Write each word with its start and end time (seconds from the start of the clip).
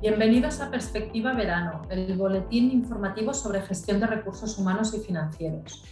Bienvenidos 0.00 0.62
a 0.62 0.70
Perspectiva 0.70 1.34
Verano, 1.34 1.82
el 1.90 2.16
boletín 2.16 2.70
informativo 2.70 3.34
sobre 3.34 3.60
gestión 3.60 4.00
de 4.00 4.06
recursos 4.06 4.56
humanos 4.56 4.94
y 4.94 5.00
financieros. 5.00 5.84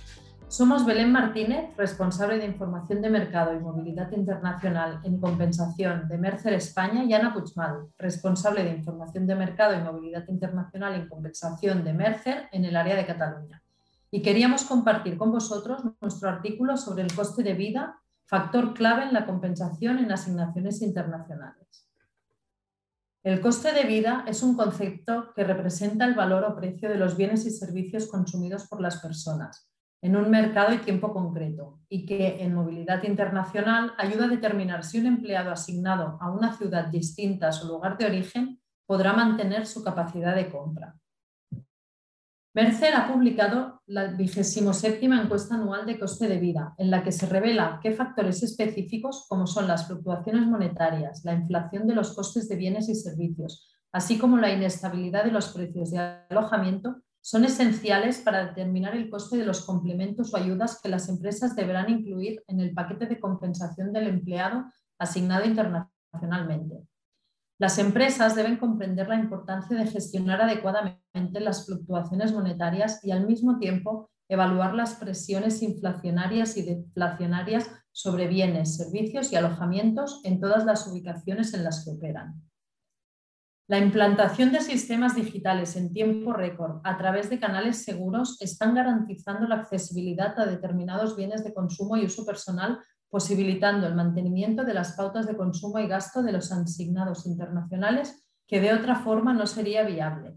Somos 0.48 0.86
Belén 0.86 1.12
Martínez, 1.12 1.77
responsable 1.77 2.38
de 2.38 2.46
información 2.46 3.02
de 3.02 3.10
mercado 3.10 3.52
y 3.52 3.60
movilidad 3.60 4.10
internacional 4.12 5.00
en 5.05 5.20
compensación 5.20 6.09
de 6.09 6.16
Mercer 6.16 6.55
España, 6.55 7.05
y 7.05 7.12
Ana 7.12 7.34
Puigmal, 7.34 7.88
responsable 7.98 8.64
de 8.64 8.70
información 8.70 9.27
de 9.27 9.34
mercado 9.34 9.79
y 9.79 9.84
movilidad 9.84 10.27
internacional 10.29 10.95
en 10.95 11.06
compensación 11.06 11.84
de 11.84 11.93
Mercer 11.93 12.48
en 12.50 12.64
el 12.64 12.77
área 12.77 12.96
de 12.96 13.04
Cataluña. 13.04 13.62
Y 14.11 14.22
queríamos 14.22 14.64
compartir 14.64 15.19
con 15.19 15.33
vosotros 15.33 15.83
nuestro 16.00 16.30
artículo 16.30 16.78
sobre 16.78 17.02
el 17.02 17.14
coste 17.14 17.42
de 17.42 17.52
vida, 17.52 17.98
factor 18.25 18.72
clave 18.72 19.02
en 19.02 19.12
la 19.12 19.27
compensación 19.27 19.98
en 19.98 20.11
asignaciones 20.11 20.80
internacionales. 20.80 21.88
El 23.24 23.40
coste 23.40 23.72
de 23.72 23.84
vida 23.84 24.24
es 24.28 24.42
un 24.42 24.56
concepto 24.56 25.32
que 25.34 25.45
representa 25.45 26.04
el 26.04 26.14
valor 26.14 26.45
o 26.45 26.54
precio 26.54 26.88
de 26.88 26.96
los 26.96 27.16
bienes 27.16 27.44
y 27.46 27.50
servicios 27.50 28.06
consumidos 28.06 28.68
por 28.68 28.80
las 28.80 29.00
personas 29.00 29.68
en 30.00 30.16
un 30.16 30.30
mercado 30.30 30.72
y 30.72 30.78
tiempo 30.78 31.12
concreto 31.12 31.80
y 31.88 32.06
que 32.06 32.42
en 32.42 32.54
movilidad 32.54 33.02
internacional 33.02 33.94
ayuda 33.98 34.27
a 34.27 34.28
determinar 34.28 34.84
si 34.84 35.00
un 35.00 35.06
empleado 35.06 35.50
asignado 35.50 36.18
a 36.20 36.30
una 36.30 36.56
ciudad 36.56 36.86
distinta 36.86 37.48
a 37.48 37.52
su 37.52 37.66
lugar 37.66 37.98
de 37.98 38.06
origen 38.06 38.60
podrá 38.86 39.12
mantener 39.12 39.66
su 39.66 39.82
capacidad 39.82 40.34
de 40.34 40.50
compra. 40.50 40.94
Mercer 42.59 42.93
ha 42.97 43.07
publicado 43.07 43.83
la 43.87 44.09
27 44.17 44.98
encuesta 45.05 45.55
anual 45.55 45.87
de 45.87 45.97
coste 45.97 46.27
de 46.27 46.41
vida, 46.41 46.75
en 46.77 46.91
la 46.91 47.05
que 47.05 47.12
se 47.12 47.27
revela 47.27 47.78
qué 47.81 47.92
factores 47.92 48.42
específicos, 48.42 49.27
como 49.28 49.47
son 49.47 49.69
las 49.69 49.87
fluctuaciones 49.87 50.45
monetarias, 50.45 51.20
la 51.25 51.34
inflación 51.34 51.87
de 51.87 51.95
los 51.95 52.17
costes 52.17 52.48
de 52.48 52.56
bienes 52.56 52.89
y 52.89 52.97
servicios, 52.97 53.65
así 53.92 54.19
como 54.19 54.39
la 54.39 54.53
inestabilidad 54.53 55.23
de 55.23 55.31
los 55.31 55.53
precios 55.53 55.92
de 55.92 55.98
alojamiento, 56.28 56.97
son 57.20 57.45
esenciales 57.45 58.19
para 58.19 58.47
determinar 58.47 58.97
el 58.97 59.09
coste 59.09 59.37
de 59.37 59.47
los 59.47 59.65
complementos 59.65 60.34
o 60.34 60.37
ayudas 60.37 60.81
que 60.83 60.89
las 60.89 61.09
empresas 61.09 61.55
deberán 61.55 61.89
incluir 61.89 62.43
en 62.48 62.59
el 62.59 62.75
paquete 62.75 63.06
de 63.06 63.20
compensación 63.20 63.93
del 63.93 64.09
empleado 64.09 64.65
asignado 64.98 65.45
internacionalmente. 65.45 66.83
Las 67.61 67.78
empresas 67.78 68.37
deben 68.37 68.56
comprender 68.56 69.09
la 69.09 69.17
importancia 69.17 69.77
de 69.77 69.87
gestionar 69.87 70.41
adecuadamente 70.41 71.41
las 71.41 71.67
fluctuaciones 71.67 72.33
monetarias 72.33 73.05
y 73.05 73.11
al 73.11 73.27
mismo 73.27 73.59
tiempo 73.59 74.11
evaluar 74.28 74.75
las 74.75 74.95
presiones 74.95 75.61
inflacionarias 75.62 76.56
y 76.56 76.62
deflacionarias 76.62 77.69
sobre 77.91 78.28
bienes, 78.28 78.77
servicios 78.77 79.33
y 79.33 79.37
alojamientos 79.37 80.20
en 80.23 80.39
todas 80.39 80.65
las 80.65 80.87
ubicaciones 80.87 81.53
en 81.53 81.65
las 81.65 81.84
que 81.84 81.91
operan. 81.91 82.42
La 83.67 83.78
implantación 83.78 84.53
de 84.53 84.61
sistemas 84.61 85.17
digitales 85.17 85.77
en 85.77 85.93
tiempo 85.93 86.33
récord 86.33 86.81
a 86.84 86.97
través 86.97 87.28
de 87.28 87.41
canales 87.41 87.84
seguros 87.84 88.41
están 88.41 88.75
garantizando 88.75 89.48
la 89.48 89.56
accesibilidad 89.56 90.39
a 90.39 90.47
determinados 90.47 91.17
bienes 91.17 91.43
de 91.43 91.53
consumo 91.53 91.97
y 91.97 92.06
uso 92.06 92.25
personal 92.25 92.78
posibilitando 93.11 93.87
el 93.87 93.95
mantenimiento 93.95 94.64
de 94.64 94.75
las 94.75 94.92
pautas 94.92 95.27
de 95.27 95.37
consumo 95.37 95.78
y 95.78 95.89
gasto 95.89 96.23
de 96.23 96.33
los 96.33 96.53
asignados 96.53 97.27
internacionales 97.27 98.25
que 98.47 98.61
de 98.61 98.73
otra 98.73 98.97
forma 98.97 99.33
no 99.33 99.47
sería 99.47 99.83
viable. 99.83 100.37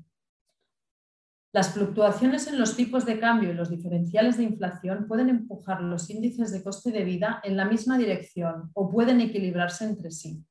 Las 1.53 1.73
fluctuaciones 1.73 2.47
en 2.47 2.57
los 2.57 2.77
tipos 2.77 3.05
de 3.05 3.19
cambio 3.19 3.51
y 3.51 3.53
los 3.53 3.69
diferenciales 3.69 4.37
de 4.37 4.43
inflación 4.43 5.05
pueden 5.05 5.27
empujar 5.27 5.81
los 5.81 6.09
índices 6.09 6.51
de 6.51 6.63
coste 6.63 6.91
de 6.91 7.03
vida 7.03 7.41
en 7.43 7.57
la 7.57 7.65
misma 7.65 7.97
dirección 7.97 8.71
o 8.73 8.89
pueden 8.89 9.19
equilibrarse 9.19 9.83
entre 9.83 10.11
sí. 10.11 10.45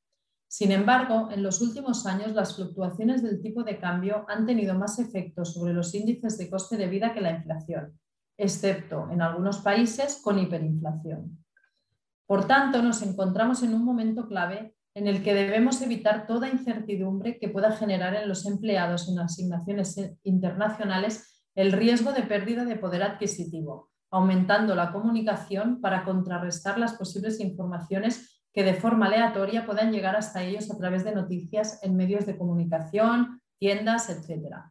Sin 0.46 0.72
embargo, 0.72 1.30
en 1.30 1.42
los 1.42 1.62
últimos 1.62 2.04
años 2.06 2.32
las 2.32 2.56
fluctuaciones 2.56 3.22
del 3.22 3.40
tipo 3.40 3.62
de 3.62 3.78
cambio 3.78 4.26
han 4.28 4.44
tenido 4.44 4.74
más 4.74 4.98
efectos 4.98 5.54
sobre 5.54 5.72
los 5.72 5.94
índices 5.94 6.36
de 6.36 6.50
coste 6.50 6.76
de 6.76 6.88
vida 6.88 7.14
que 7.14 7.20
la 7.22 7.30
inflación, 7.30 7.98
excepto 8.36 9.08
en 9.10 9.22
algunos 9.22 9.58
países 9.58 10.20
con 10.22 10.38
hiperinflación. 10.38 11.38
Por 12.30 12.46
tanto, 12.46 12.80
nos 12.80 13.02
encontramos 13.02 13.64
en 13.64 13.74
un 13.74 13.84
momento 13.84 14.28
clave 14.28 14.76
en 14.94 15.08
el 15.08 15.24
que 15.24 15.34
debemos 15.34 15.82
evitar 15.82 16.28
toda 16.28 16.48
incertidumbre 16.48 17.40
que 17.40 17.48
pueda 17.48 17.72
generar 17.72 18.14
en 18.14 18.28
los 18.28 18.46
empleados 18.46 19.08
en 19.08 19.18
asignaciones 19.18 19.96
internacionales 20.22 21.44
el 21.56 21.72
riesgo 21.72 22.12
de 22.12 22.22
pérdida 22.22 22.64
de 22.64 22.76
poder 22.76 23.02
adquisitivo, 23.02 23.90
aumentando 24.12 24.76
la 24.76 24.92
comunicación 24.92 25.80
para 25.80 26.04
contrarrestar 26.04 26.78
las 26.78 26.94
posibles 26.94 27.40
informaciones 27.40 28.44
que 28.52 28.62
de 28.62 28.74
forma 28.74 29.06
aleatoria 29.06 29.66
puedan 29.66 29.90
llegar 29.90 30.14
hasta 30.14 30.44
ellos 30.44 30.70
a 30.70 30.78
través 30.78 31.02
de 31.02 31.16
noticias 31.16 31.82
en 31.82 31.96
medios 31.96 32.26
de 32.26 32.38
comunicación, 32.38 33.42
tiendas, 33.58 34.08
etc. 34.08 34.70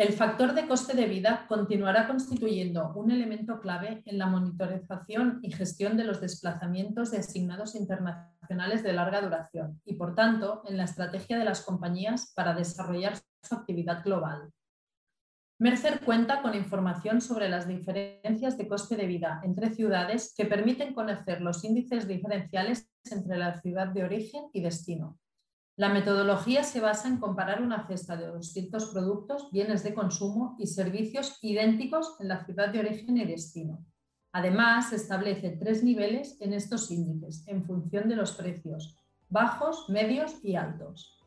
El 0.00 0.14
factor 0.14 0.54
de 0.54 0.66
coste 0.66 0.96
de 0.96 1.04
vida 1.04 1.44
continuará 1.46 2.06
constituyendo 2.06 2.90
un 2.94 3.10
elemento 3.10 3.60
clave 3.60 4.02
en 4.06 4.16
la 4.16 4.28
monitorización 4.28 5.40
y 5.42 5.52
gestión 5.52 5.98
de 5.98 6.04
los 6.04 6.22
desplazamientos 6.22 7.10
de 7.10 7.18
asignados 7.18 7.74
internacionales 7.74 8.82
de 8.82 8.94
larga 8.94 9.20
duración 9.20 9.78
y, 9.84 9.96
por 9.96 10.14
tanto, 10.14 10.62
en 10.66 10.78
la 10.78 10.84
estrategia 10.84 11.38
de 11.38 11.44
las 11.44 11.60
compañías 11.60 12.32
para 12.34 12.54
desarrollar 12.54 13.18
su 13.42 13.54
actividad 13.54 14.02
global. 14.02 14.50
Mercer 15.58 16.00
cuenta 16.00 16.40
con 16.40 16.54
información 16.54 17.20
sobre 17.20 17.50
las 17.50 17.68
diferencias 17.68 18.56
de 18.56 18.68
coste 18.68 18.96
de 18.96 19.06
vida 19.06 19.42
entre 19.44 19.68
ciudades 19.68 20.32
que 20.34 20.46
permiten 20.46 20.94
conocer 20.94 21.42
los 21.42 21.62
índices 21.62 22.08
diferenciales 22.08 22.90
entre 23.04 23.36
la 23.36 23.60
ciudad 23.60 23.88
de 23.88 24.04
origen 24.04 24.44
y 24.54 24.62
destino, 24.62 25.18
la 25.76 25.88
metodología 25.88 26.62
se 26.62 26.80
basa 26.80 27.08
en 27.08 27.18
comparar 27.18 27.62
una 27.62 27.86
cesta 27.86 28.16
de 28.16 28.36
distintos 28.36 28.86
productos, 28.86 29.50
bienes 29.50 29.82
de 29.82 29.94
consumo 29.94 30.56
y 30.58 30.66
servicios 30.66 31.38
idénticos 31.42 32.16
en 32.20 32.28
la 32.28 32.44
ciudad 32.44 32.68
de 32.68 32.80
origen 32.80 33.16
y 33.16 33.24
destino. 33.24 33.84
Además, 34.32 34.92
establece 34.92 35.50
tres 35.50 35.82
niveles 35.82 36.36
en 36.40 36.52
estos 36.52 36.90
índices 36.90 37.46
en 37.48 37.64
función 37.64 38.08
de 38.08 38.16
los 38.16 38.32
precios, 38.32 38.96
bajos, 39.28 39.88
medios 39.88 40.44
y 40.44 40.56
altos. 40.56 41.20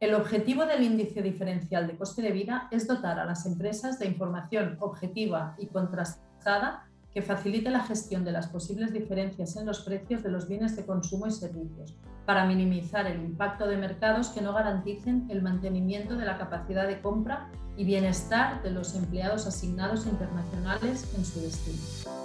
El 0.00 0.14
objetivo 0.14 0.66
del 0.66 0.82
índice 0.82 1.22
diferencial 1.22 1.86
de 1.86 1.96
coste 1.96 2.22
de 2.22 2.32
vida 2.32 2.68
es 2.72 2.88
dotar 2.88 3.20
a 3.20 3.24
las 3.24 3.46
empresas 3.46 4.00
de 4.00 4.06
información 4.06 4.76
objetiva 4.80 5.54
y 5.58 5.68
contrastada 5.68 6.91
que 7.14 7.22
facilite 7.22 7.70
la 7.70 7.84
gestión 7.84 8.24
de 8.24 8.32
las 8.32 8.46
posibles 8.46 8.92
diferencias 8.92 9.56
en 9.56 9.66
los 9.66 9.80
precios 9.80 10.22
de 10.22 10.30
los 10.30 10.48
bienes 10.48 10.76
de 10.76 10.86
consumo 10.86 11.26
y 11.26 11.30
servicios, 11.30 11.94
para 12.24 12.46
minimizar 12.46 13.06
el 13.06 13.20
impacto 13.20 13.66
de 13.66 13.76
mercados 13.76 14.28
que 14.28 14.40
no 14.40 14.52
garanticen 14.52 15.26
el 15.30 15.42
mantenimiento 15.42 16.16
de 16.16 16.24
la 16.24 16.38
capacidad 16.38 16.86
de 16.86 17.00
compra 17.00 17.50
y 17.76 17.84
bienestar 17.84 18.62
de 18.62 18.70
los 18.70 18.94
empleados 18.94 19.46
asignados 19.46 20.06
internacionales 20.06 21.12
en 21.16 21.24
su 21.24 21.40
destino. 21.40 22.21